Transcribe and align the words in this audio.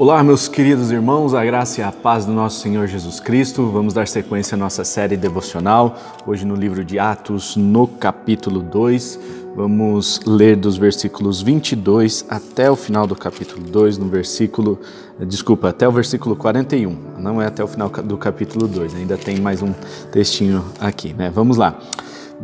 Olá, 0.00 0.24
meus 0.24 0.48
queridos 0.48 0.90
irmãos, 0.90 1.34
a 1.34 1.44
graça 1.44 1.82
e 1.82 1.84
a 1.84 1.92
paz 1.92 2.24
do 2.24 2.32
nosso 2.32 2.58
Senhor 2.60 2.86
Jesus 2.86 3.20
Cristo. 3.20 3.66
Vamos 3.66 3.92
dar 3.92 4.08
sequência 4.08 4.54
à 4.54 4.58
nossa 4.58 4.82
série 4.82 5.14
devocional, 5.14 5.94
hoje 6.26 6.46
no 6.46 6.54
livro 6.54 6.82
de 6.82 6.98
Atos, 6.98 7.54
no 7.54 7.86
capítulo 7.86 8.62
2. 8.62 9.20
Vamos 9.54 10.18
ler 10.24 10.56
dos 10.56 10.78
versículos 10.78 11.42
22 11.42 12.24
até 12.30 12.70
o 12.70 12.76
final 12.76 13.06
do 13.06 13.14
capítulo 13.14 13.62
2, 13.62 13.98
no 13.98 14.08
versículo, 14.08 14.80
desculpa, 15.28 15.68
até 15.68 15.86
o 15.86 15.92
versículo 15.92 16.34
41. 16.34 16.96
Não 17.18 17.42
é 17.42 17.46
até 17.46 17.62
o 17.62 17.68
final 17.68 17.90
do 17.90 18.16
capítulo 18.16 18.66
2, 18.66 18.94
ainda 18.94 19.18
tem 19.18 19.38
mais 19.38 19.60
um 19.60 19.74
textinho 20.10 20.64
aqui, 20.80 21.12
né? 21.12 21.28
Vamos 21.28 21.58
lá. 21.58 21.78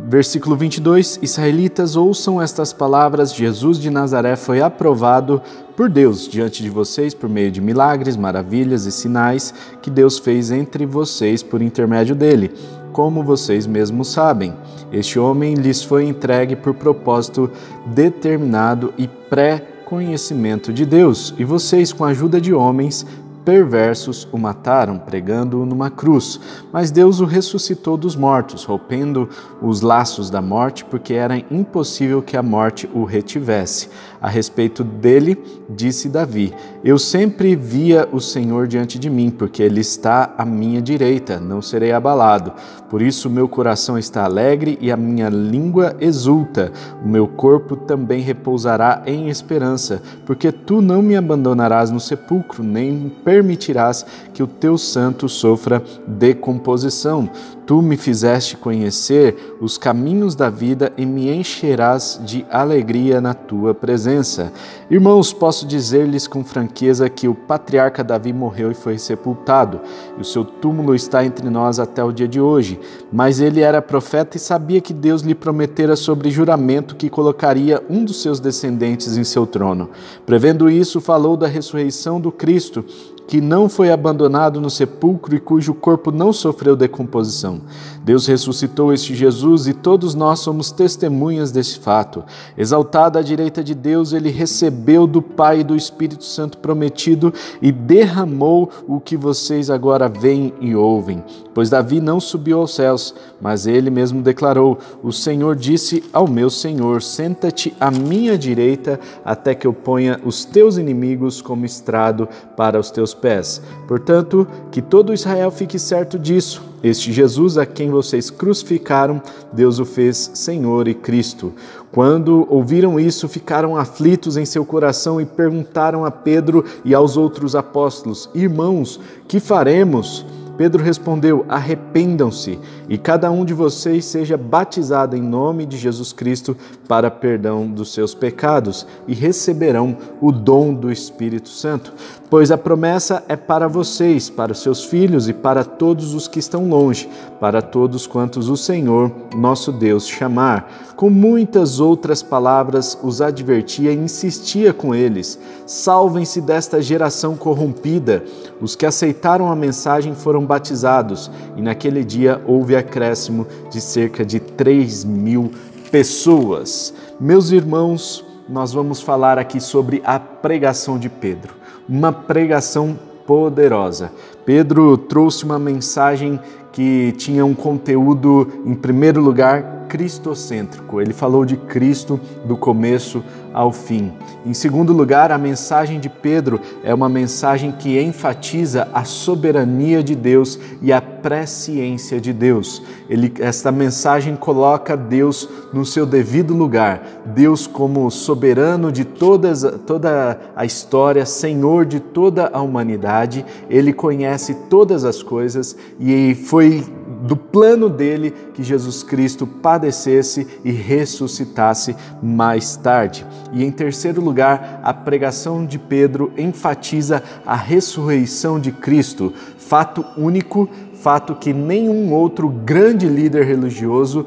Versículo 0.05 0.55
22: 0.55 1.19
Israelitas, 1.21 1.95
ouçam 1.95 2.41
estas 2.41 2.71
palavras: 2.71 3.33
Jesus 3.33 3.79
de 3.79 3.89
Nazaré 3.89 4.35
foi 4.35 4.61
aprovado 4.61 5.41
por 5.75 5.89
Deus 5.89 6.27
diante 6.27 6.63
de 6.63 6.69
vocês 6.69 7.13
por 7.13 7.29
meio 7.29 7.51
de 7.51 7.59
milagres, 7.59 8.15
maravilhas 8.15 8.85
e 8.85 8.91
sinais 8.91 9.53
que 9.81 9.89
Deus 9.89 10.17
fez 10.19 10.51
entre 10.51 10.85
vocês 10.85 11.43
por 11.43 11.61
intermédio 11.61 12.15
dele. 12.15 12.51
Como 12.93 13.23
vocês 13.23 13.67
mesmos 13.67 14.11
sabem, 14.11 14.53
este 14.91 15.19
homem 15.19 15.55
lhes 15.55 15.83
foi 15.83 16.05
entregue 16.05 16.55
por 16.55 16.73
propósito 16.73 17.51
determinado 17.87 18.93
e 18.97 19.07
pré-conhecimento 19.07 20.71
de 20.71 20.85
Deus, 20.85 21.33
e 21.37 21.43
vocês, 21.43 21.91
com 21.91 22.05
a 22.05 22.09
ajuda 22.09 22.41
de 22.41 22.53
homens, 22.53 23.05
perversos 23.47 24.27
o 24.29 24.37
mataram, 24.37 24.99
pregando-o 24.99 25.65
numa 25.65 25.89
cruz. 25.89 26.37
Mas 26.69 26.91
Deus 26.91 27.21
o 27.21 27.25
ressuscitou 27.25 27.95
dos 27.95 28.13
mortos, 28.13 28.65
rompendo 28.65 29.29
os 29.61 29.79
laços 29.79 30.29
da 30.29 30.41
morte, 30.41 30.83
porque 30.83 31.13
era 31.13 31.37
impossível 31.49 32.21
que 32.21 32.35
a 32.35 32.43
morte 32.43 32.89
o 32.93 33.05
retivesse. 33.05 33.89
A 34.21 34.27
respeito 34.27 34.83
dele, 34.83 35.37
disse 35.69 36.09
Davi: 36.09 36.53
Eu 36.83 36.97
sempre 36.97 37.55
via 37.55 38.07
o 38.11 38.19
Senhor 38.19 38.67
diante 38.67 38.97
de 38.97 39.09
mim, 39.09 39.29
porque 39.29 39.61
ele 39.61 39.81
está 39.81 40.33
à 40.37 40.43
minha 40.45 40.81
direita, 40.81 41.39
não 41.39 41.61
serei 41.61 41.91
abalado. 41.91 42.53
Por 42.89 43.01
isso 43.01 43.29
meu 43.29 43.47
coração 43.47 43.97
está 43.97 44.23
alegre 44.23 44.77
e 44.81 44.91
a 44.91 44.97
minha 44.97 45.29
língua 45.29 45.95
exulta. 45.99 46.71
O 47.03 47.07
meu 47.07 47.27
corpo 47.27 47.75
também 47.75 48.21
repousará 48.21 49.03
em 49.05 49.29
esperança, 49.29 50.01
porque 50.25 50.51
tu 50.51 50.81
não 50.81 51.01
me 51.01 51.15
abandonarás 51.15 51.91
no 51.91 51.99
sepulcro, 51.99 52.63
nem 52.63 53.11
permitirás 53.23 54.05
que 54.33 54.41
o 54.41 54.47
teu 54.47 54.77
santo 54.77 55.29
sofra 55.29 55.83
decomposição. 56.07 57.29
Tu 57.67 57.81
me 57.81 57.97
fizeste 57.97 58.55
conhecer 58.55 59.57
os 59.59 59.77
caminhos 59.77 60.35
da 60.35 60.49
vida 60.49 60.93
e 60.95 61.05
me 61.05 61.29
encherás 61.29 62.17
de 62.23 62.45
alegria 62.49 63.19
na 63.19 63.33
tua 63.33 63.75
presença. 63.75 64.53
Irmãos, 64.89 65.33
posso 65.33 65.67
dizer-lhes 65.67 66.27
com 66.27 66.45
franqueza 66.45 67.09
que 67.09 67.27
o 67.27 67.35
patriarca 67.35 68.05
Davi 68.05 68.31
morreu 68.31 68.71
e 68.71 68.73
foi 68.73 68.97
sepultado, 68.97 69.81
e 70.17 70.21
o 70.21 70.23
seu 70.23 70.45
túmulo 70.45 70.95
está 70.95 71.25
entre 71.25 71.49
nós 71.49 71.77
até 71.77 72.01
o 72.01 72.13
dia 72.13 72.25
de 72.25 72.39
hoje. 72.39 72.79
Mas 73.11 73.41
ele 73.41 73.59
era 73.59 73.81
profeta 73.81 74.37
e 74.37 74.39
sabia 74.39 74.79
que 74.79 74.93
Deus 74.93 75.21
lhe 75.21 75.35
prometera 75.35 75.97
sobre 75.97 76.31
juramento 76.31 76.95
que 76.95 77.09
colocaria 77.09 77.83
um 77.89 78.05
dos 78.05 78.21
seus 78.21 78.39
descendentes 78.39 79.17
em 79.17 79.25
seu 79.25 79.45
trono. 79.45 79.89
Prevendo 80.25 80.69
isso, 80.69 81.01
falou 81.01 81.35
da 81.35 81.47
ressurreição 81.47 82.21
do 82.21 82.31
Cristo 82.31 82.85
que 83.27 83.41
não 83.41 83.67
foi 83.67 83.91
abandonado 83.91 84.61
no 84.61 84.69
sepulcro 84.69 85.35
e 85.35 85.39
cujo 85.39 85.73
corpo 85.73 86.11
não 86.11 86.31
sofreu 86.31 86.75
decomposição. 86.75 87.61
Deus 88.03 88.25
ressuscitou 88.25 88.93
este 88.93 89.13
Jesus 89.13 89.67
e 89.67 89.73
todos 89.73 90.15
nós 90.15 90.39
somos 90.39 90.71
testemunhas 90.71 91.51
desse 91.51 91.77
fato. 91.79 92.23
Exaltado 92.57 93.19
à 93.19 93.21
direita 93.21 93.61
de 93.61 93.75
Deus, 93.75 94.13
ele 94.13 94.29
recebeu 94.29 95.05
do 95.05 95.21
Pai 95.21 95.59
e 95.59 95.63
do 95.63 95.75
Espírito 95.75 96.23
Santo 96.23 96.57
prometido 96.59 97.33
e 97.61 97.69
derramou 97.69 98.69
o 98.87 99.01
que 99.01 99.17
vocês 99.17 99.69
agora 99.69 100.07
veem 100.07 100.53
e 100.61 100.73
ouvem. 100.73 101.21
Pois 101.53 101.69
Davi 101.69 101.99
não 101.99 102.19
subiu 102.19 102.59
aos 102.59 102.75
céus, 102.75 103.13
mas 103.41 103.67
ele 103.67 103.89
mesmo 103.89 104.21
declarou: 104.21 104.77
O 105.03 105.11
Senhor 105.11 105.55
disse 105.55 106.03
ao 106.13 106.27
meu 106.27 106.49
Senhor: 106.49 107.01
Senta-te 107.01 107.75
à 107.79 107.91
minha 107.91 108.37
direita 108.37 108.99
até 109.25 109.53
que 109.53 109.67
eu 109.67 109.73
ponha 109.73 110.21
os 110.23 110.45
teus 110.45 110.77
inimigos 110.77 111.41
como 111.41 111.65
estrado 111.65 112.29
para 112.55 112.79
os 112.79 112.89
teus 112.89 113.13
pés. 113.21 113.61
Portanto, 113.87 114.47
que 114.71 114.81
todo 114.81 115.13
Israel 115.13 115.51
fique 115.51 115.77
certo 115.77 116.17
disso. 116.17 116.63
Este 116.83 117.11
Jesus 117.11 117.57
a 117.57 117.65
quem 117.65 117.89
vocês 117.89 118.29
crucificaram, 118.29 119.21
Deus 119.51 119.79
o 119.79 119.85
fez 119.85 120.31
Senhor 120.35 120.87
e 120.87 120.93
Cristo. 120.93 121.53
Quando 121.91 122.45
ouviram 122.49 122.99
isso, 122.99 123.27
ficaram 123.27 123.75
aflitos 123.75 124.37
em 124.37 124.45
seu 124.45 124.63
coração 124.63 125.19
e 125.19 125.25
perguntaram 125.25 126.05
a 126.05 126.11
Pedro 126.11 126.63
e 126.85 126.93
aos 126.93 127.17
outros 127.17 127.55
apóstolos: 127.55 128.29
Irmãos, 128.35 128.99
que 129.27 129.39
faremos? 129.39 130.25
Pedro 130.57 130.83
respondeu: 130.83 131.45
Arrependam-se 131.47 132.59
e 132.89 132.97
cada 132.97 133.29
um 133.29 133.45
de 133.45 133.53
vocês 133.53 134.03
seja 134.05 134.35
batizado 134.35 135.15
em 135.15 135.21
nome 135.21 135.65
de 135.65 135.77
Jesus 135.77 136.11
Cristo 136.11 136.57
para 136.87 137.11
perdão 137.11 137.67
dos 137.67 137.93
seus 137.93 138.15
pecados 138.15 138.85
e 139.07 139.13
receberão 139.13 139.95
o 140.19 140.31
dom 140.31 140.73
do 140.73 140.91
Espírito 140.91 141.49
Santo. 141.49 141.93
Pois 142.29 142.51
a 142.51 142.57
promessa 142.57 143.23
é 143.29 143.37
para 143.37 143.69
vocês, 143.69 144.29
para 144.29 144.51
os 144.51 144.61
seus 144.61 144.83
filhos 144.83 145.29
e 145.29 145.33
para 145.33 145.63
todos 145.63 146.13
os 146.13 146.27
que 146.27 146.39
estão 146.39 146.67
longe, 146.67 147.09
para 147.39 147.61
todos 147.61 148.05
quantos 148.05 148.49
o 148.49 148.57
Senhor, 148.57 149.09
nosso 149.33 149.71
Deus, 149.71 150.05
chamar. 150.05 150.93
Com 150.97 151.09
muitas 151.09 151.79
outras 151.79 152.21
palavras 152.21 152.99
os 153.01 153.21
advertia 153.21 153.93
e 153.93 153.95
insistia 153.95 154.73
com 154.73 154.93
eles: 154.93 155.39
Salvem-se 155.65 156.41
desta 156.41 156.81
geração 156.81 157.37
corrompida. 157.37 158.25
Os 158.59 158.75
que 158.75 158.85
aceitaram 158.85 159.49
a 159.49 159.55
mensagem 159.55 160.13
foram 160.13 160.45
batizados, 160.45 161.31
e 161.55 161.61
naquele 161.61 162.03
dia 162.03 162.41
houve 162.45 162.75
acréscimo 162.75 163.47
de 163.71 163.79
cerca 163.79 164.25
de 164.25 164.41
3 164.41 165.05
mil 165.05 165.49
pessoas. 165.89 166.93
Meus 167.21 167.51
irmãos, 167.51 168.25
nós 168.49 168.73
vamos 168.73 169.01
falar 169.01 169.37
aqui 169.37 169.59
sobre 169.59 170.01
a 170.05 170.19
pregação 170.19 170.97
de 170.97 171.09
Pedro, 171.09 171.55
uma 171.87 172.11
pregação 172.11 172.97
poderosa. 173.25 174.11
Pedro 174.45 174.97
trouxe 174.97 175.43
uma 175.43 175.59
mensagem 175.59 176.39
que 176.71 177.13
tinha 177.17 177.45
um 177.45 177.53
conteúdo, 177.53 178.47
em 178.65 178.73
primeiro 178.73 179.19
lugar, 179.21 179.76
cristocêntrico. 179.87 181.01
Ele 181.01 181.13
falou 181.13 181.45
de 181.45 181.57
Cristo 181.57 182.19
do 182.45 182.55
começo 182.55 183.23
ao 183.53 183.71
fim. 183.71 184.13
Em 184.45 184.53
segundo 184.53 184.93
lugar, 184.93 185.31
a 185.31 185.37
mensagem 185.37 185.99
de 185.99 186.09
Pedro 186.09 186.61
é 186.83 186.93
uma 186.93 187.09
mensagem 187.09 187.71
que 187.71 187.99
enfatiza 187.99 188.87
a 188.93 189.03
soberania 189.03 190.03
de 190.03 190.15
Deus 190.15 190.59
e 190.81 190.93
a 190.93 191.01
presciência 191.01 192.21
de 192.21 192.31
Deus. 192.31 192.83
Ele, 193.09 193.33
esta 193.39 193.71
mensagem 193.71 194.35
coloca 194.35 194.95
Deus 194.95 195.49
no 195.73 195.85
seu 195.85 196.05
devido 196.05 196.53
lugar, 196.53 197.23
Deus 197.25 197.65
como 197.65 198.09
soberano 198.11 198.91
de 198.91 199.03
todas, 199.03 199.63
toda 199.85 200.39
a 200.55 200.63
história, 200.63 201.25
Senhor 201.25 201.85
de 201.85 201.99
toda 201.99 202.49
a 202.53 202.61
humanidade. 202.61 203.45
Ele 203.69 203.91
conhece 203.91 204.53
todas 204.69 205.03
as 205.03 205.23
coisas 205.23 205.75
e 205.99 206.35
foi 206.35 206.85
do 207.21 207.35
plano 207.35 207.89
dele 207.89 208.31
que 208.53 208.63
Jesus 208.63 209.03
Cristo 209.03 209.47
padecesse 209.47 210.47
e 210.63 210.71
ressuscitasse 210.71 211.95
mais 212.21 212.75
tarde. 212.75 213.25
E 213.51 213.63
em 213.63 213.71
terceiro 213.71 214.21
lugar, 214.21 214.79
a 214.83 214.93
pregação 214.93 215.65
de 215.65 215.79
Pedro 215.79 216.31
enfatiza 216.37 217.23
a 217.45 217.55
ressurreição 217.55 218.59
de 218.59 218.71
Cristo, 218.71 219.33
fato 219.57 220.05
único, 220.17 220.69
fato 220.93 221.35
que 221.35 221.53
nenhum 221.53 222.13
outro 222.13 222.49
grande 222.49 223.07
líder 223.07 223.45
religioso 223.45 224.25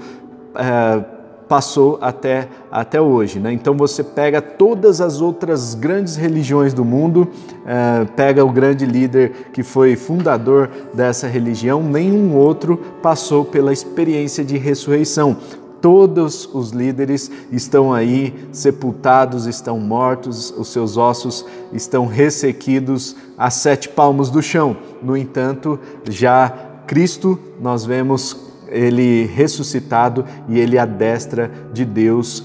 é, 0.55 1.20
passou 1.51 1.99
até, 2.01 2.47
até 2.71 3.01
hoje. 3.01 3.41
Né? 3.41 3.53
Então 3.53 3.77
você 3.77 4.05
pega 4.05 4.41
todas 4.41 5.01
as 5.01 5.21
outras 5.21 5.75
grandes 5.75 6.15
religiões 6.15 6.73
do 6.73 6.85
mundo, 6.85 7.27
é, 7.67 8.05
pega 8.15 8.45
o 8.45 8.53
grande 8.53 8.87
líder 8.87 9.51
que 9.53 9.65
foi 9.65 9.97
fundador 9.97 10.71
dessa 10.95 11.27
religião, 11.27 11.83
nenhum 11.83 12.37
outro 12.37 12.77
passou 13.03 13.45
pela 13.45 13.73
experiência 13.73 14.45
de 14.45 14.57
ressurreição. 14.57 15.37
Todos 15.81 16.49
os 16.55 16.71
líderes 16.71 17.29
estão 17.51 17.93
aí 17.93 18.33
sepultados, 18.53 19.47
estão 19.47 19.81
mortos, 19.81 20.55
os 20.57 20.69
seus 20.69 20.97
ossos 20.97 21.45
estão 21.73 22.07
ressequidos 22.07 23.17
a 23.37 23.51
sete 23.51 23.89
palmos 23.89 24.31
do 24.31 24.41
chão. 24.41 24.77
No 25.03 25.17
entanto, 25.17 25.81
já 26.09 26.49
Cristo, 26.87 27.37
nós 27.61 27.85
vemos 27.85 28.50
ele 28.71 29.27
ressuscitado 29.27 30.25
e 30.49 30.59
ele 30.59 30.79
adestra 30.79 31.51
de 31.73 31.85
Deus 31.85 32.45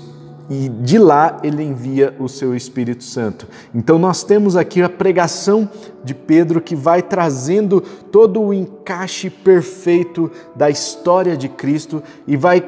e 0.50 0.70
de 0.70 0.98
lá 0.98 1.40
ele 1.44 1.64
envia 1.64 2.16
o 2.20 2.28
seu 2.28 2.56
Espírito 2.56 3.04
Santo. 3.04 3.48
Então 3.74 3.98
nós 3.98 4.24
temos 4.24 4.56
aqui 4.56 4.82
a 4.82 4.90
pregação 4.90 5.70
de 6.04 6.14
Pedro 6.14 6.62
que 6.62 6.76
vai 6.76 7.02
trazendo 7.02 7.82
todo 7.82 8.42
o 8.42 8.54
encaixe 8.54 9.30
perfeito 9.30 10.32
da 10.56 10.70
história 10.70 11.36
de 11.36 11.50
Cristo 11.50 12.04
e 12.28 12.38
vai 12.38 12.62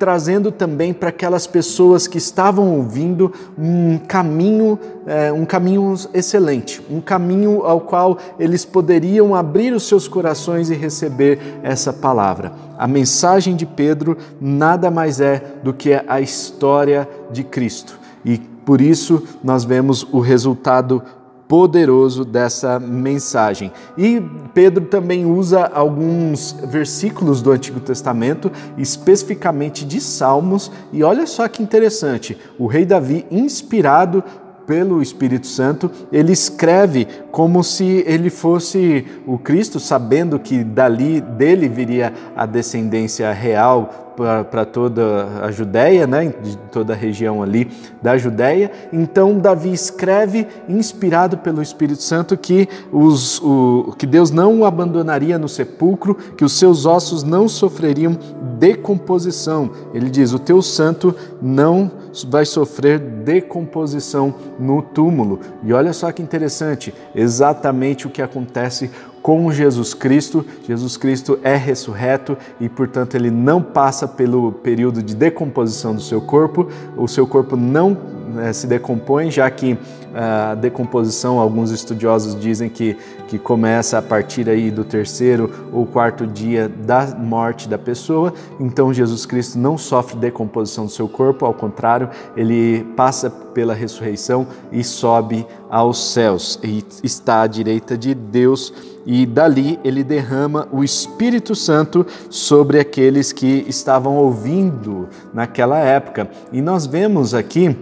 trazendo 0.00 0.50
também 0.50 0.94
para 0.94 1.10
aquelas 1.10 1.46
pessoas 1.46 2.06
que 2.06 2.16
estavam 2.16 2.74
ouvindo 2.74 3.30
um 3.58 3.98
caminho, 3.98 4.78
é, 5.06 5.30
um 5.30 5.44
caminho 5.44 5.94
excelente, 6.14 6.80
um 6.90 7.02
caminho 7.02 7.66
ao 7.66 7.82
qual 7.82 8.16
eles 8.38 8.64
poderiam 8.64 9.34
abrir 9.34 9.74
os 9.74 9.86
seus 9.86 10.08
corações 10.08 10.70
e 10.70 10.74
receber 10.74 11.38
essa 11.62 11.92
palavra. 11.92 12.50
A 12.78 12.88
mensagem 12.88 13.54
de 13.54 13.66
Pedro 13.66 14.16
nada 14.40 14.90
mais 14.90 15.20
é 15.20 15.42
do 15.62 15.74
que 15.74 15.92
a 16.08 16.18
história 16.18 17.06
de 17.30 17.44
Cristo. 17.44 18.00
E 18.24 18.38
por 18.38 18.80
isso 18.80 19.22
nós 19.44 19.64
vemos 19.64 20.06
o 20.10 20.20
resultado 20.20 21.02
poderoso 21.50 22.24
dessa 22.24 22.78
mensagem. 22.78 23.72
E 23.98 24.22
Pedro 24.54 24.84
também 24.84 25.26
usa 25.26 25.68
alguns 25.74 26.52
versículos 26.68 27.42
do 27.42 27.50
Antigo 27.50 27.80
Testamento, 27.80 28.52
especificamente 28.78 29.84
de 29.84 30.00
Salmos, 30.00 30.70
e 30.92 31.02
olha 31.02 31.26
só 31.26 31.48
que 31.48 31.60
interessante: 31.60 32.38
o 32.56 32.68
rei 32.68 32.86
Davi, 32.86 33.26
inspirado 33.32 34.22
pelo 34.64 35.02
Espírito 35.02 35.48
Santo, 35.48 35.90
ele 36.12 36.30
escreve 36.30 37.08
como 37.30 37.62
se 37.62 38.04
ele 38.06 38.30
fosse 38.30 39.06
o 39.26 39.38
Cristo, 39.38 39.78
sabendo 39.78 40.38
que 40.38 40.64
dali 40.64 41.20
dele 41.20 41.68
viria 41.68 42.12
a 42.36 42.46
descendência 42.46 43.32
real 43.32 44.10
para 44.50 44.64
toda 44.66 45.26
a 45.42 45.50
Judéia, 45.50 46.06
né, 46.06 46.34
de 46.42 46.56
toda 46.70 46.92
a 46.92 46.96
região 46.96 47.42
ali 47.42 47.70
da 48.02 48.18
Judéia. 48.18 48.70
Então 48.92 49.38
Davi 49.38 49.72
escreve, 49.72 50.46
inspirado 50.68 51.38
pelo 51.38 51.62
Espírito 51.62 52.02
Santo, 52.02 52.36
que, 52.36 52.68
os, 52.92 53.40
o, 53.40 53.94
que 53.96 54.06
Deus 54.06 54.30
não 54.30 54.60
o 54.60 54.64
abandonaria 54.64 55.38
no 55.38 55.48
sepulcro, 55.48 56.14
que 56.14 56.44
os 56.44 56.52
seus 56.52 56.84
ossos 56.84 57.22
não 57.22 57.48
sofreriam 57.48 58.18
decomposição. 58.58 59.70
Ele 59.94 60.10
diz: 60.10 60.32
O 60.32 60.38
teu 60.38 60.60
santo 60.60 61.14
não 61.40 61.90
vai 62.28 62.44
sofrer 62.44 62.98
decomposição 62.98 64.34
no 64.58 64.82
túmulo. 64.82 65.40
E 65.62 65.72
olha 65.72 65.92
só 65.92 66.10
que 66.12 66.22
interessante, 66.22 66.92
exatamente 67.20 68.06
o 68.06 68.10
que 68.10 68.22
acontece 68.22 68.90
com 69.22 69.52
Jesus 69.52 69.94
Cristo. 69.94 70.44
Jesus 70.66 70.96
Cristo 70.96 71.38
é 71.42 71.56
ressurreto 71.56 72.36
e, 72.58 72.68
portanto, 72.68 73.14
ele 73.14 73.30
não 73.30 73.62
passa 73.62 74.08
pelo 74.08 74.52
período 74.52 75.02
de 75.02 75.14
decomposição 75.14 75.94
do 75.94 76.00
seu 76.00 76.20
corpo. 76.20 76.68
O 76.96 77.06
seu 77.06 77.26
corpo 77.26 77.56
não 77.56 77.96
né, 78.30 78.52
se 78.52 78.66
decompõe, 78.66 79.30
já 79.30 79.50
que 79.50 79.78
a 80.14 80.54
decomposição, 80.54 81.38
alguns 81.38 81.70
estudiosos 81.70 82.38
dizem 82.38 82.68
que, 82.68 82.96
que 83.28 83.38
começa 83.38 83.98
a 83.98 84.02
partir 84.02 84.48
aí 84.48 84.70
do 84.70 84.84
terceiro 84.84 85.68
ou 85.72 85.86
quarto 85.86 86.26
dia 86.26 86.68
da 86.68 87.06
morte 87.16 87.68
da 87.68 87.78
pessoa. 87.78 88.32
Então 88.58 88.92
Jesus 88.92 89.24
Cristo 89.24 89.58
não 89.58 89.78
sofre 89.78 90.16
decomposição 90.16 90.86
do 90.86 90.90
seu 90.90 91.08
corpo, 91.08 91.44
ao 91.44 91.54
contrário, 91.54 92.10
ele 92.36 92.84
passa 92.96 93.30
pela 93.30 93.74
ressurreição 93.74 94.46
e 94.72 94.82
sobe 94.82 95.46
aos 95.68 96.12
céus 96.12 96.58
e 96.62 96.84
está 97.04 97.42
à 97.42 97.46
direita 97.46 97.96
de 97.96 98.14
Deus 98.14 98.72
e 99.06 99.24
dali 99.24 99.78
ele 99.84 100.04
derrama 100.04 100.68
o 100.70 100.84
Espírito 100.84 101.54
Santo 101.54 102.06
sobre 102.28 102.78
aqueles 102.78 103.32
que 103.32 103.64
estavam 103.68 104.16
ouvindo 104.16 105.08
naquela 105.32 105.78
época. 105.78 106.30
E 106.52 106.60
nós 106.60 106.86
vemos 106.86 107.34
aqui 107.34 107.76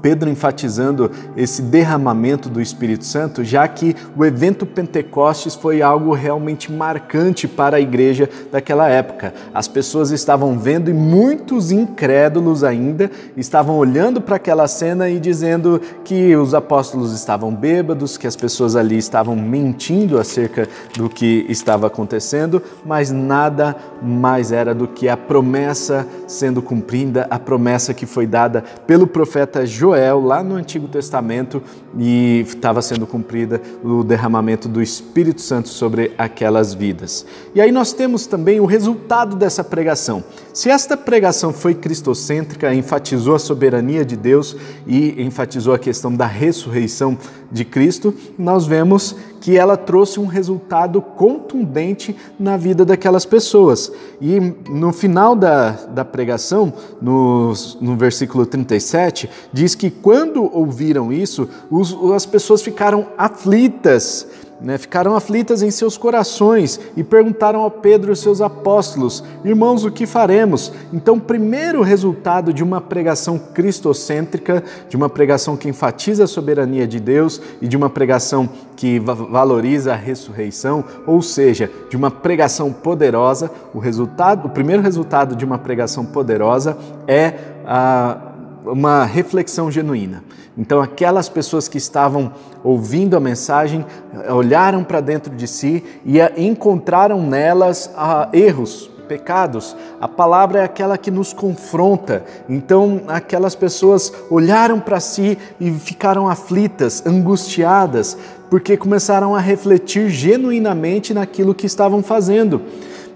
Pedro 0.00 0.30
enfatizando 0.30 1.10
esse 1.36 1.60
derramamento 1.62 2.48
do 2.48 2.60
Espírito 2.60 3.04
Santo, 3.04 3.42
já 3.42 3.66
que 3.66 3.96
o 4.16 4.24
evento 4.24 4.64
Pentecostes 4.64 5.54
foi 5.54 5.82
algo 5.82 6.12
realmente 6.12 6.70
marcante 6.70 7.48
para 7.48 7.76
a 7.76 7.80
igreja 7.80 8.28
daquela 8.50 8.88
época. 8.88 9.34
As 9.52 9.66
pessoas 9.66 10.10
estavam 10.10 10.58
vendo 10.58 10.88
e 10.90 10.94
muitos 10.94 11.70
incrédulos 11.72 12.62
ainda 12.62 13.10
estavam 13.36 13.76
olhando 13.76 14.20
para 14.20 14.36
aquela 14.36 14.68
cena 14.68 15.08
e 15.08 15.18
dizendo 15.18 15.80
que 16.04 16.34
os 16.36 16.54
apóstolos 16.54 17.12
estavam 17.12 17.54
bêbados, 17.54 18.16
que 18.16 18.26
as 18.26 18.36
pessoas 18.36 18.76
ali 18.76 18.96
estavam 18.96 19.34
mentindo 19.34 20.18
acerca 20.18 20.68
do 20.96 21.08
que 21.08 21.44
estava 21.48 21.86
acontecendo, 21.88 22.62
mas 22.84 23.10
nada 23.10 23.74
mais 24.02 24.52
era 24.52 24.74
do 24.74 24.86
que 24.86 25.08
a 25.08 25.16
promessa 25.16 26.06
sendo 26.26 26.62
cumprida, 26.62 27.26
a 27.30 27.38
promessa 27.38 27.92
que 27.92 28.06
foi 28.06 28.26
dada 28.26 28.62
pelo 28.86 29.06
profeta 29.06 29.66
João 29.66 29.87
Joel, 29.88 30.20
lá 30.20 30.42
no 30.42 30.54
Antigo 30.54 30.86
Testamento, 30.86 31.62
e 31.98 32.44
estava 32.46 32.82
sendo 32.82 33.06
cumprida 33.06 33.60
o 33.82 34.04
derramamento 34.04 34.68
do 34.68 34.82
Espírito 34.82 35.40
Santo 35.40 35.70
sobre 35.70 36.12
aquelas 36.18 36.74
vidas. 36.74 37.24
E 37.54 37.60
aí 37.60 37.72
nós 37.72 37.94
temos 37.94 38.26
também 38.26 38.60
o 38.60 38.66
resultado 38.66 39.34
dessa 39.34 39.64
pregação. 39.64 40.22
Se 40.52 40.68
esta 40.68 40.94
pregação 40.94 41.54
foi 41.54 41.74
cristocêntrica, 41.74 42.74
enfatizou 42.74 43.34
a 43.34 43.38
soberania 43.38 44.04
de 44.04 44.16
Deus 44.16 44.54
e 44.86 45.22
enfatizou 45.22 45.72
a 45.72 45.78
questão 45.78 46.14
da 46.14 46.26
ressurreição 46.26 47.16
de 47.50 47.64
Cristo, 47.64 48.14
nós 48.38 48.66
vemos 48.66 49.16
que 49.40 49.56
ela 49.56 49.76
trouxe 49.76 50.20
um 50.20 50.26
resultado 50.26 51.00
contundente 51.00 52.16
na 52.38 52.56
vida 52.56 52.84
daquelas 52.84 53.24
pessoas. 53.24 53.92
E 54.20 54.40
no 54.68 54.92
final 54.92 55.34
da, 55.34 55.70
da 55.70 56.04
pregação, 56.04 56.72
no, 57.00 57.52
no 57.80 57.96
versículo 57.96 58.44
37, 58.44 59.28
diz 59.52 59.74
que 59.74 59.90
quando 59.90 60.50
ouviram 60.54 61.12
isso, 61.12 61.48
os, 61.70 61.96
as 62.12 62.26
pessoas 62.26 62.62
ficaram 62.62 63.06
aflitas 63.16 64.26
né, 64.60 64.76
ficaram 64.76 65.14
aflitas 65.14 65.62
em 65.62 65.70
seus 65.70 65.96
corações 65.96 66.80
e 66.96 67.04
perguntaram 67.04 67.64
a 67.64 67.70
Pedro 67.70 68.12
e 68.12 68.16
seus 68.16 68.40
apóstolos: 68.40 69.22
Irmãos, 69.44 69.84
o 69.84 69.90
que 69.90 70.06
faremos? 70.06 70.72
Então, 70.92 71.16
o 71.16 71.20
primeiro 71.20 71.82
resultado 71.82 72.52
de 72.52 72.62
uma 72.62 72.80
pregação 72.80 73.38
cristocêntrica, 73.38 74.64
de 74.88 74.96
uma 74.96 75.08
pregação 75.08 75.56
que 75.56 75.68
enfatiza 75.68 76.24
a 76.24 76.28
soberania 76.28 76.86
de 76.86 76.98
Deus 76.98 77.40
e 77.62 77.68
de 77.68 77.76
uma 77.76 77.88
pregação 77.88 78.48
que 78.76 78.98
valoriza 78.98 79.92
a 79.92 79.96
ressurreição, 79.96 80.84
ou 81.06 81.22
seja, 81.22 81.70
de 81.88 81.96
uma 81.96 82.10
pregação 82.10 82.72
poderosa, 82.72 83.50
o 83.74 83.78
resultado, 83.78 84.46
o 84.46 84.50
primeiro 84.50 84.82
resultado 84.82 85.36
de 85.36 85.44
uma 85.44 85.58
pregação 85.58 86.04
poderosa 86.04 86.76
é 87.06 87.34
a 87.66 88.27
uma 88.72 89.04
reflexão 89.04 89.70
genuína. 89.70 90.22
Então, 90.56 90.80
aquelas 90.80 91.28
pessoas 91.28 91.68
que 91.68 91.78
estavam 91.78 92.32
ouvindo 92.64 93.16
a 93.16 93.20
mensagem 93.20 93.84
olharam 94.28 94.82
para 94.82 95.00
dentro 95.00 95.34
de 95.34 95.46
si 95.46 95.84
e 96.04 96.18
encontraram 96.36 97.22
nelas 97.22 97.90
ah, 97.96 98.28
erros, 98.32 98.90
pecados. 99.08 99.74
A 100.00 100.06
palavra 100.06 100.60
é 100.60 100.64
aquela 100.64 100.98
que 100.98 101.10
nos 101.10 101.32
confronta. 101.32 102.24
Então, 102.48 103.02
aquelas 103.08 103.54
pessoas 103.54 104.12
olharam 104.30 104.78
para 104.78 105.00
si 105.00 105.38
e 105.58 105.70
ficaram 105.72 106.28
aflitas, 106.28 107.04
angustiadas, 107.06 108.16
porque 108.50 108.76
começaram 108.76 109.34
a 109.34 109.40
refletir 109.40 110.10
genuinamente 110.10 111.14
naquilo 111.14 111.54
que 111.54 111.66
estavam 111.66 112.02
fazendo. 112.02 112.60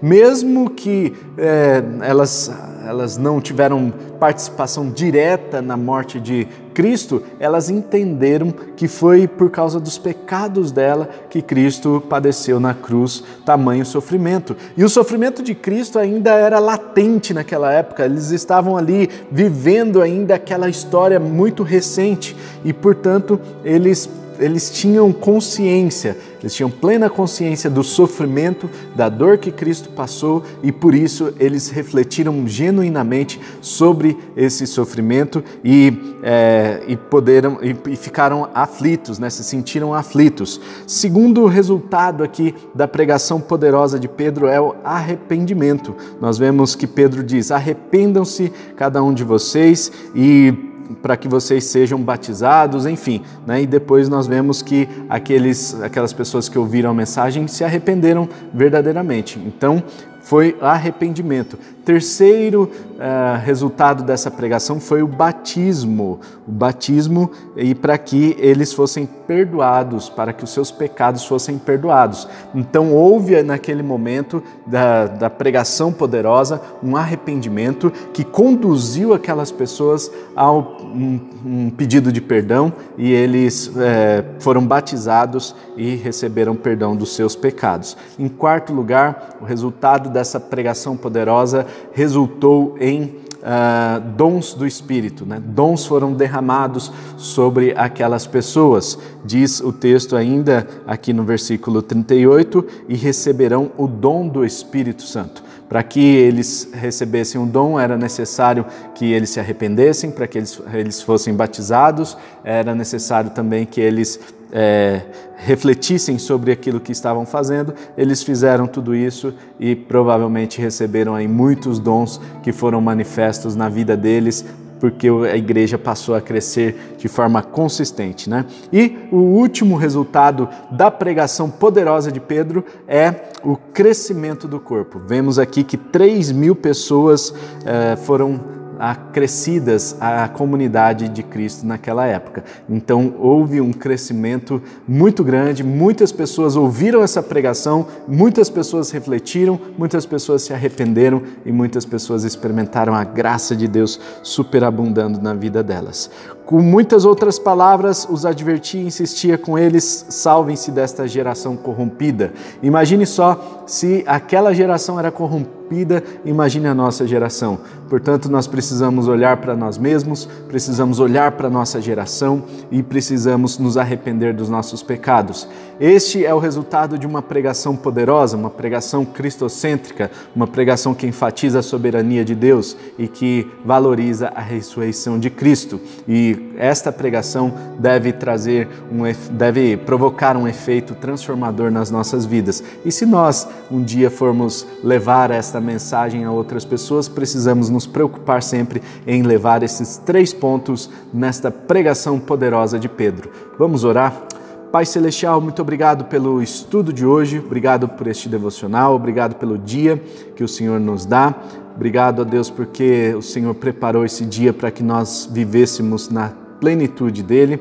Mesmo 0.01 0.69
que 0.69 1.13
é, 1.37 1.83
elas 2.01 2.51
elas 2.85 3.17
não 3.17 3.39
tiveram 3.41 3.91
participação 4.19 4.89
direta 4.89 5.61
na 5.61 5.77
morte 5.77 6.19
de 6.19 6.47
Cristo, 6.73 7.21
elas 7.39 7.69
entenderam 7.69 8.51
que 8.75 8.87
foi 8.87 9.27
por 9.27 9.49
causa 9.51 9.79
dos 9.79 9.97
pecados 9.97 10.71
dela 10.71 11.07
que 11.29 11.41
Cristo 11.41 12.03
padeceu 12.09 12.59
na 12.59 12.73
cruz 12.73 13.23
tamanho 13.45 13.85
sofrimento. 13.85 14.55
E 14.75 14.83
o 14.83 14.89
sofrimento 14.89 15.43
de 15.43 15.53
Cristo 15.53 15.99
ainda 15.99 16.31
era 16.31 16.59
latente 16.59 17.33
naquela 17.33 17.71
época, 17.71 18.05
eles 18.05 18.31
estavam 18.31 18.75
ali 18.75 19.09
vivendo 19.31 20.01
ainda 20.01 20.35
aquela 20.35 20.69
história 20.69 21.19
muito 21.19 21.63
recente. 21.63 22.35
E, 22.65 22.73
portanto, 22.73 23.39
eles 23.63 24.09
eles 24.43 24.69
tinham 24.69 25.11
consciência, 25.13 26.17
eles 26.41 26.53
tinham 26.53 26.69
plena 26.69 27.09
consciência 27.09 27.69
do 27.69 27.83
sofrimento, 27.83 28.69
da 28.93 29.07
dor 29.07 29.37
que 29.37 29.51
Cristo 29.51 29.89
passou 29.89 30.43
e 30.61 30.69
por 30.69 30.93
isso 30.93 31.33
eles 31.39 31.69
refletiram 31.69 32.45
genuinamente 32.45 33.39
sobre 33.61 34.17
esse 34.35 34.67
sofrimento 34.67 35.41
e, 35.63 36.17
é, 36.21 36.83
e, 36.87 36.97
poderam, 36.97 37.59
e, 37.61 37.75
e 37.91 37.95
ficaram 37.95 38.49
aflitos, 38.53 39.17
né? 39.17 39.29
se 39.29 39.43
sentiram 39.45 39.93
aflitos. 39.93 40.59
Segundo 40.85 41.45
resultado 41.45 42.21
aqui 42.21 42.53
da 42.75 42.87
pregação 42.87 43.39
poderosa 43.39 43.97
de 43.97 44.09
Pedro 44.09 44.47
é 44.47 44.59
o 44.59 44.75
arrependimento. 44.83 45.95
Nós 46.19 46.37
vemos 46.37 46.75
que 46.75 46.85
Pedro 46.85 47.23
diz: 47.23 47.49
arrependam-se 47.49 48.51
cada 48.75 49.01
um 49.01 49.13
de 49.13 49.23
vocês 49.23 49.89
e 50.13 50.72
para 51.01 51.17
que 51.17 51.27
vocês 51.27 51.63
sejam 51.65 51.99
batizados, 52.01 52.85
enfim. 52.85 53.21
Né? 53.45 53.63
E 53.63 53.67
depois 53.67 54.07
nós 54.09 54.27
vemos 54.27 54.61
que 54.61 54.87
aqueles, 55.09 55.81
aquelas 55.81 56.13
pessoas 56.13 56.47
que 56.47 56.57
ouviram 56.57 56.91
a 56.91 56.93
mensagem 56.93 57.47
se 57.47 57.63
arrependeram 57.63 58.27
verdadeiramente. 58.53 59.39
Então, 59.39 59.83
foi 60.23 60.57
arrependimento. 60.61 61.57
Terceiro 61.85 62.71
uh, 62.93 63.37
resultado 63.43 64.03
dessa 64.03 64.31
pregação 64.31 64.79
foi 64.79 65.03
o 65.03 65.07
batismo. 65.07 66.21
O 66.47 66.51
batismo 66.51 67.29
e 67.57 67.75
para 67.75 67.97
que 67.97 68.35
eles 68.39 68.71
fossem 68.71 69.05
perdoados, 69.05 70.09
para 70.09 70.31
que 70.31 70.45
os 70.45 70.49
seus 70.51 70.71
pecados 70.71 71.25
fossem 71.25 71.57
perdoados. 71.57 72.27
Então 72.55 72.93
houve 72.93 73.41
naquele 73.43 73.83
momento 73.83 74.41
da, 74.65 75.07
da 75.07 75.29
pregação 75.29 75.91
poderosa 75.91 76.61
um 76.81 76.95
arrependimento 76.95 77.91
que 78.13 78.23
conduziu 78.23 79.13
aquelas 79.13 79.51
pessoas 79.51 80.09
ao 80.35 80.77
um, 80.83 81.19
um 81.45 81.69
pedido 81.69 82.13
de 82.13 82.21
perdão 82.21 82.71
e 82.97 83.11
eles 83.11 83.71
é, 83.75 84.23
foram 84.39 84.65
batizados 84.65 85.53
e 85.75 85.95
receberam 85.95 86.55
perdão 86.55 86.95
dos 86.95 87.13
seus 87.13 87.35
pecados. 87.35 87.97
Em 88.17 88.29
quarto 88.29 88.71
lugar, 88.71 89.37
o 89.41 89.45
resultado 89.45 90.12
dessa 90.13 90.39
pregação 90.39 90.95
poderosa 90.95 91.65
resultou 91.91 92.77
em 92.79 93.23
uh, 93.43 93.99
dons 94.15 94.53
do 94.53 94.65
Espírito, 94.65 95.25
né? 95.25 95.41
dons 95.43 95.85
foram 95.85 96.13
derramados 96.13 96.91
sobre 97.17 97.73
aquelas 97.75 98.25
pessoas. 98.25 98.97
Diz 99.25 99.59
o 99.59 99.73
texto 99.73 100.15
ainda 100.15 100.67
aqui 100.87 101.11
no 101.11 101.23
versículo 101.23 101.81
38: 101.81 102.65
e 102.87 102.95
receberão 102.95 103.71
o 103.77 103.87
dom 103.87 104.27
do 104.27 104.45
Espírito 104.45 105.03
Santo. 105.03 105.43
Para 105.67 105.81
que 105.81 105.99
eles 105.99 106.69
recebessem 106.71 107.41
o 107.41 107.47
dom, 107.47 107.79
era 107.79 107.97
necessário 107.97 108.65
que 108.93 109.11
eles 109.11 109.31
se 109.31 109.39
arrependessem, 109.39 110.11
para 110.11 110.27
que 110.27 110.37
eles, 110.37 110.61
eles 110.71 111.01
fossem 111.01 111.33
batizados, 111.33 112.15
era 112.43 112.75
necessário 112.75 113.31
também 113.31 113.65
que 113.65 113.81
eles 113.81 114.19
é, 114.53 115.01
refletissem 115.35 116.19
sobre 116.19 116.51
aquilo 116.51 116.79
que 116.79 116.91
estavam 116.91 117.25
fazendo, 117.25 117.73
eles 117.97 118.21
fizeram 118.21 118.67
tudo 118.67 118.95
isso 118.95 119.33
e 119.59 119.75
provavelmente 119.75 120.61
receberam 120.61 121.15
aí 121.15 121.27
muitos 121.27 121.79
dons 121.79 122.21
que 122.43 122.51
foram 122.51 122.79
manifestos 122.79 123.55
na 123.55 123.67
vida 123.67 123.97
deles 123.97 124.45
porque 124.79 125.07
a 125.07 125.37
igreja 125.37 125.77
passou 125.77 126.13
a 126.13 126.19
crescer 126.19 126.95
de 126.97 127.07
forma 127.07 127.41
consistente. 127.41 128.29
Né? 128.29 128.45
E 128.71 128.97
o 129.13 129.15
último 129.15 129.77
resultado 129.77 130.49
da 130.69 130.91
pregação 130.91 131.49
poderosa 131.49 132.11
de 132.11 132.19
Pedro 132.19 132.65
é 132.85 133.31
o 133.45 133.55
crescimento 133.55 134.45
do 134.45 134.59
corpo. 134.59 134.99
Vemos 135.07 135.39
aqui 135.39 135.63
que 135.63 135.77
3 135.77 136.33
mil 136.33 136.53
pessoas 136.53 137.33
eh, 137.65 137.95
foram 137.95 138.62
acrescidas 138.83 139.95
à 140.01 140.27
comunidade 140.27 141.07
de 141.07 141.23
Cristo 141.23 141.65
naquela 141.65 142.05
época. 142.05 142.43
Então 142.69 143.15
houve 143.17 143.61
um 143.61 143.71
crescimento 143.71 144.61
muito 144.85 145.23
grande, 145.23 145.63
muitas 145.63 146.11
pessoas 146.11 146.57
ouviram 146.57 147.01
essa 147.01 147.23
pregação, 147.23 147.87
muitas 148.05 148.49
pessoas 148.49 148.91
refletiram, 148.91 149.57
muitas 149.77 150.05
pessoas 150.05 150.41
se 150.41 150.53
arrependeram 150.53 151.23
e 151.45 151.51
muitas 151.51 151.85
pessoas 151.85 152.25
experimentaram 152.25 152.93
a 152.93 153.05
graça 153.05 153.55
de 153.55 153.69
Deus 153.69 153.97
superabundando 154.21 155.21
na 155.21 155.33
vida 155.33 155.63
delas. 155.63 156.11
Com 156.53 156.61
muitas 156.61 157.03
outras 157.03 157.39
palavras, 157.39 158.07
os 158.07 158.27
advertia 158.27 158.79
e 158.79 158.85
insistia 158.85 159.39
com 159.39 159.57
eles: 159.57 160.05
salvem-se 160.07 160.69
desta 160.69 161.07
geração 161.07 161.57
corrompida. 161.57 162.31
Imagine 162.61 163.07
só 163.07 163.63
se 163.65 164.03
aquela 164.05 164.53
geração 164.53 164.99
era 164.99 165.09
corrompida, 165.09 166.03
imagine 166.23 166.67
a 166.67 166.75
nossa 166.75 167.07
geração. 167.07 167.57
Portanto, 167.89 168.29
nós 168.29 168.45
precisamos 168.45 169.07
olhar 169.07 169.37
para 169.37 169.55
nós 169.55 169.79
mesmos, 169.79 170.27
precisamos 170.47 170.99
olhar 170.99 171.31
para 171.31 171.47
a 171.47 171.49
nossa 171.49 171.81
geração 171.81 172.43
e 172.71 172.83
precisamos 172.83 173.57
nos 173.57 173.75
arrepender 173.75 174.33
dos 174.33 174.49
nossos 174.49 174.83
pecados. 174.83 175.47
Este 175.79 176.23
é 176.23 176.33
o 176.33 176.39
resultado 176.39 176.97
de 176.97 177.07
uma 177.07 177.21
pregação 177.21 177.75
poderosa, 177.75 178.37
uma 178.37 178.49
pregação 178.49 179.05
cristocêntrica, 179.05 180.11
uma 180.35 180.47
pregação 180.47 180.93
que 180.93 181.07
enfatiza 181.07 181.59
a 181.59 181.63
soberania 181.63 182.23
de 182.23 182.35
Deus 182.35 182.77
e 182.97 183.07
que 183.07 183.47
valoriza 183.65 184.31
a 184.35 184.41
ressurreição 184.41 185.19
de 185.19 185.29
Cristo. 185.29 185.79
E 186.07 186.42
esta 186.57 186.91
pregação 186.91 187.53
deve 187.79 188.11
trazer 188.11 188.67
um, 188.91 189.03
deve 189.31 189.77
provocar 189.77 190.37
um 190.37 190.47
efeito 190.47 190.93
transformador 190.95 191.71
nas 191.71 191.89
nossas 191.89 192.25
vidas. 192.25 192.63
E 192.85 192.91
se 192.91 193.05
nós 193.05 193.47
um 193.71 193.81
dia 193.81 194.09
formos 194.09 194.65
levar 194.83 195.31
esta 195.31 195.59
mensagem 195.59 196.23
a 196.23 196.31
outras 196.31 196.63
pessoas, 196.63 197.07
precisamos 197.07 197.69
nos 197.69 197.87
preocupar 197.87 198.43
sempre 198.43 198.81
em 199.07 199.23
levar 199.23 199.63
esses 199.63 199.97
três 199.97 200.33
pontos 200.33 200.89
nesta 201.13 201.49
pregação 201.49 202.19
poderosa 202.19 202.77
de 202.79 202.87
Pedro. 202.87 203.31
Vamos 203.57 203.83
orar? 203.83 204.27
Pai 204.73 204.87
Celestial, 204.87 205.39
muito 205.39 205.61
obrigado 205.61 206.05
pelo 206.05 206.41
estudo 206.41 206.91
de 206.91 207.05
hoje, 207.05 207.37
obrigado 207.37 207.87
por 207.87 208.07
este 208.07 208.27
devocional, 208.27 208.95
obrigado 208.95 209.35
pelo 209.35 209.55
dia 209.55 210.01
que 210.35 210.43
o 210.43 210.47
Senhor 210.47 210.79
nos 210.79 211.05
dá. 211.05 211.35
Obrigado 211.75 212.21
a 212.21 212.25
Deus 212.25 212.49
porque 212.49 213.13
o 213.17 213.21
Senhor 213.21 213.53
preparou 213.55 214.05
esse 214.05 214.25
dia 214.25 214.53
para 214.53 214.69
que 214.69 214.83
nós 214.83 215.27
vivêssemos 215.31 216.09
na 216.09 216.31
plenitude 216.59 217.23
dele. 217.23 217.59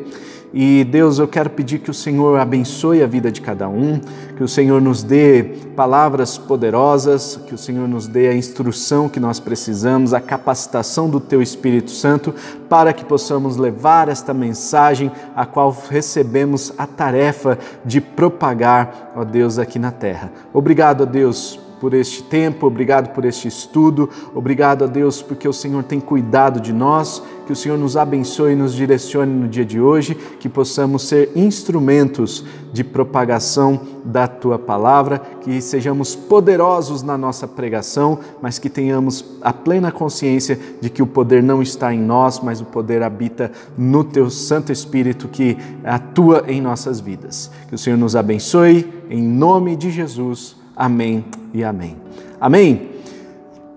E 0.55 0.85
Deus, 0.85 1.19
eu 1.19 1.27
quero 1.27 1.49
pedir 1.49 1.79
que 1.79 1.91
o 1.91 1.95
Senhor 1.95 2.39
abençoe 2.39 3.03
a 3.03 3.07
vida 3.07 3.33
de 3.33 3.41
cada 3.41 3.71
um, 3.71 3.99
que 4.37 4.45
o 4.45 4.49
Senhor 4.49 4.83
nos 4.83 5.03
dê 5.03 5.45
palavras 5.75 6.37
poderosas, 6.37 7.41
que 7.47 7.55
o 7.55 7.59
Senhor 7.59 7.89
nos 7.89 8.07
dê 8.07 8.29
a 8.29 8.35
instrução 8.35 9.09
que 9.09 9.19
nós 9.19 9.41
precisamos, 9.41 10.13
a 10.13 10.21
capacitação 10.21 11.09
do 11.09 11.19
Teu 11.19 11.41
Espírito 11.41 11.91
Santo, 11.91 12.35
para 12.69 12.93
que 12.93 13.03
possamos 13.03 13.57
levar 13.57 14.11
esta 14.11 14.35
mensagem 14.35 15.11
a 15.35 15.47
qual 15.47 15.75
recebemos 15.89 16.71
a 16.77 16.87
tarefa 16.87 17.59
de 17.83 18.03
propagar, 18.03 19.13
ó 19.17 19.25
Deus, 19.25 19.59
aqui 19.59 19.79
na 19.79 19.91
terra. 19.91 20.31
Obrigado, 20.53 21.05
ó 21.05 21.07
Deus, 21.07 21.59
por 21.83 21.95
este 21.95 22.23
tempo, 22.23 22.69
obrigado 22.69 23.13
por 23.13 23.25
este 23.25 23.49
estudo, 23.49 24.09
obrigado 24.33 24.85
a 24.85 24.87
Deus 24.87 25.21
porque 25.21 25.49
o 25.49 25.53
Senhor 25.53 25.83
tem 25.83 25.99
cuidado 25.99 26.61
de 26.61 26.73
nós, 26.73 27.21
que 27.45 27.53
o 27.53 27.57
Senhor 27.57 27.77
nos 27.77 27.97
abençoe 27.97 28.53
e 28.53 28.55
nos 28.55 28.73
direcione 28.73 29.33
no 29.33 29.49
dia 29.49 29.65
de 29.65 29.81
hoje, 29.81 30.15
que 30.39 30.49
possamos 30.49 31.09
ser 31.09 31.33
instrumentos 31.35 32.45
de 32.73 32.85
propagação 32.85 33.81
da 34.05 34.29
tua 34.29 34.61
palavra, 34.61 35.19
que 35.41 35.61
sejamos 35.61 36.15
poderosos 36.15 37.03
na 37.03 37.19
nossa 37.19 37.49
pregação, 37.49 38.17
mas 38.41 38.61
que 38.61 38.71
tenhamos 38.71 39.25
a 39.41 39.53
plena 39.53 39.91
consciência 39.91 40.57
de 40.81 40.89
que 40.89 41.03
o 41.03 41.07
poder 41.07 41.43
não 41.43 41.61
está 41.61 41.93
em 41.93 41.99
nós, 42.01 42.39
mas 42.39 42.61
o 42.61 42.65
poder 42.65 43.03
habita 43.03 43.51
no 43.77 44.05
teu 44.05 44.31
Santo 44.31 44.71
Espírito 44.71 45.27
que 45.27 45.59
atua 45.83 46.45
em 46.47 46.61
nossas 46.61 47.01
vidas. 47.01 47.51
Que 47.69 47.75
o 47.75 47.79
Senhor 47.79 47.97
nos 47.97 48.15
abençoe, 48.15 48.89
em 49.11 49.21
nome 49.21 49.75
de 49.75 49.91
Jesus. 49.91 50.62
Amém 50.77 51.25
e 51.53 51.63
amém. 51.63 51.97
Amém? 52.41 52.91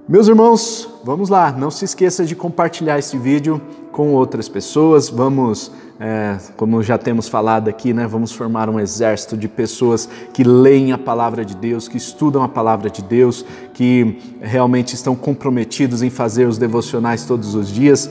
Meus 0.08 0.28
irmãos, 0.28 0.88
vamos 1.04 1.30
lá, 1.30 1.52
não 1.52 1.72
se 1.72 1.84
esqueça 1.84 2.24
de 2.24 2.36
compartilhar 2.36 3.00
esse 3.00 3.18
vídeo 3.18 3.62
com 3.92 4.14
outras 4.14 4.48
pessoas. 4.48 5.10
Vamos, 5.10 5.72
é, 6.00 6.38
como 6.56 6.84
já 6.84 6.98
temos 6.98 7.28
falado 7.28 7.70
aqui, 7.70 7.94
né, 7.94 8.06
vamos 8.08 8.32
formar 8.32 8.70
um 8.70 8.80
exército 8.80 9.36
de 9.36 9.48
pessoas 9.48 10.08
que 10.32 10.44
leem 10.44 10.92
a 10.92 10.98
palavra 10.98 11.44
de 11.44 11.56
Deus, 11.56 11.88
que 11.88 11.98
estudam 11.98 12.44
a 12.44 12.48
palavra 12.48 12.90
de 12.90 13.02
Deus, 13.02 13.44
que 13.74 14.38
realmente 14.40 14.94
estão 14.94 15.16
comprometidos 15.16 16.02
em 16.02 16.10
fazer 16.10 16.48
os 16.48 16.58
devocionais 16.58 17.26
todos 17.26 17.56
os 17.56 17.72
dias. 17.72 18.10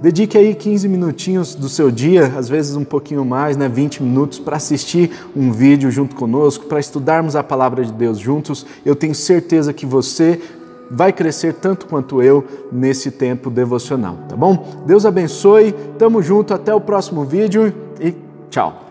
Dedique 0.00 0.36
aí 0.36 0.54
15 0.54 0.88
minutinhos 0.88 1.54
do 1.54 1.68
seu 1.68 1.90
dia, 1.90 2.32
às 2.36 2.48
vezes 2.48 2.76
um 2.76 2.84
pouquinho 2.84 3.24
mais, 3.24 3.56
né, 3.56 3.68
20 3.68 4.02
minutos 4.02 4.38
para 4.38 4.56
assistir 4.56 5.10
um 5.34 5.50
vídeo 5.50 5.90
junto 5.90 6.14
conosco, 6.14 6.66
para 6.66 6.78
estudarmos 6.78 7.34
a 7.34 7.42
palavra 7.42 7.84
de 7.84 7.92
Deus 7.92 8.18
juntos. 8.18 8.66
Eu 8.84 8.94
tenho 8.94 9.14
certeza 9.14 9.72
que 9.72 9.86
você 9.86 10.40
vai 10.90 11.12
crescer 11.12 11.54
tanto 11.54 11.86
quanto 11.86 12.22
eu 12.22 12.44
nesse 12.70 13.10
tempo 13.10 13.50
devocional, 13.50 14.18
tá 14.28 14.36
bom? 14.36 14.84
Deus 14.86 15.04
abençoe. 15.04 15.72
Tamo 15.98 16.22
junto, 16.22 16.54
até 16.54 16.74
o 16.74 16.80
próximo 16.80 17.24
vídeo 17.24 17.72
e 18.00 18.14
tchau. 18.50 18.85